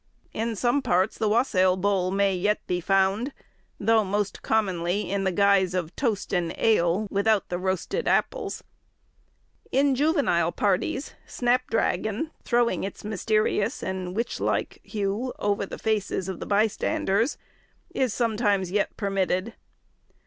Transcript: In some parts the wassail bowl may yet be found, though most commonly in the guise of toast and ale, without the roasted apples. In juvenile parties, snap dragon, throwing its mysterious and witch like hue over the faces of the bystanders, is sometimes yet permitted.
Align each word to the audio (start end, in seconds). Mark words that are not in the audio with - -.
In 0.33 0.55
some 0.55 0.81
parts 0.81 1.15
the 1.19 1.29
wassail 1.29 1.77
bowl 1.77 2.09
may 2.09 2.35
yet 2.35 2.65
be 2.65 2.81
found, 2.81 3.31
though 3.79 4.03
most 4.03 4.41
commonly 4.41 5.11
in 5.11 5.25
the 5.25 5.31
guise 5.31 5.75
of 5.75 5.95
toast 5.95 6.33
and 6.33 6.55
ale, 6.57 7.07
without 7.11 7.49
the 7.49 7.59
roasted 7.59 8.07
apples. 8.07 8.63
In 9.71 9.93
juvenile 9.93 10.51
parties, 10.53 11.13
snap 11.27 11.69
dragon, 11.69 12.31
throwing 12.43 12.83
its 12.83 13.03
mysterious 13.03 13.83
and 13.83 14.15
witch 14.15 14.39
like 14.39 14.79
hue 14.81 15.33
over 15.37 15.67
the 15.67 15.77
faces 15.77 16.27
of 16.27 16.39
the 16.39 16.47
bystanders, 16.47 17.37
is 17.93 18.11
sometimes 18.11 18.71
yet 18.71 18.97
permitted. 18.97 19.53